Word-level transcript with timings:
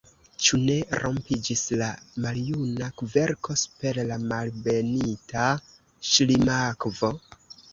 Ĉu 0.43 0.59
ne 0.61 0.75
rompiĝis 1.01 1.65
la 1.81 1.89
maljuna 2.23 2.87
kverko 3.01 3.59
super 3.65 4.01
la 4.13 4.19
Malbenita 4.33 5.47
Ŝlimakvo? 6.15 7.13